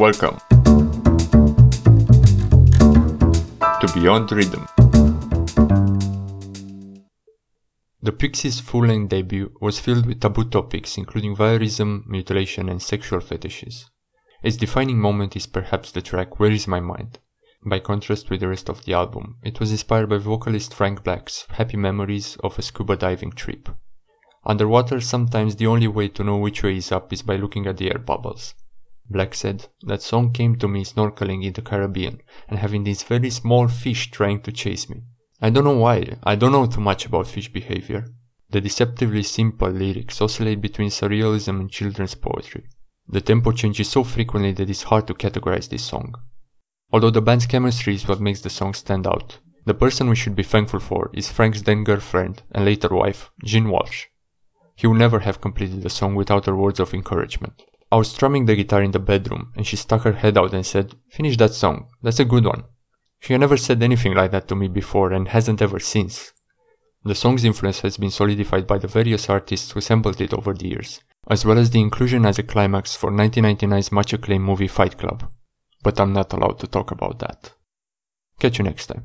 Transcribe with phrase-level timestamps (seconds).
[0.00, 0.40] Welcome
[3.80, 4.66] to Beyond Rhythm.
[8.00, 13.20] The Pixies' full length debut was filled with taboo topics including voyeurism, mutilation, and sexual
[13.20, 13.90] fetishes.
[14.42, 17.18] Its defining moment is perhaps the track Where Is My Mind?
[17.66, 21.46] By contrast with the rest of the album, it was inspired by vocalist Frank Black's
[21.50, 23.68] happy memories of a scuba diving trip.
[24.46, 27.76] Underwater, sometimes the only way to know which way is up is by looking at
[27.76, 28.54] the air bubbles.
[29.10, 33.28] Black said, That song came to me snorkeling in the Caribbean and having these very
[33.30, 35.02] small fish trying to chase me.
[35.42, 38.06] I don't know why, I don't know too much about fish behavior.
[38.50, 42.68] The deceptively simple lyrics oscillate between surrealism and children's poetry.
[43.08, 46.14] The tempo changes so frequently that it's hard to categorize this song.
[46.92, 50.36] Although the band's chemistry is what makes the song stand out, the person we should
[50.36, 54.06] be thankful for is Frank's then girlfriend and later wife, Jean Walsh.
[54.76, 57.62] He would never have completed the song without her words of encouragement.
[57.92, 60.64] I was strumming the guitar in the bedroom and she stuck her head out and
[60.64, 62.64] said, Finish that song, that's a good one.
[63.18, 66.32] She never said anything like that to me before and hasn't ever since.
[67.04, 70.68] The song's influence has been solidified by the various artists who sampled it over the
[70.68, 74.96] years, as well as the inclusion as a climax for 1999's much acclaimed movie Fight
[74.96, 75.30] Club.
[75.82, 77.52] But I'm not allowed to talk about that.
[78.38, 79.04] Catch you next time.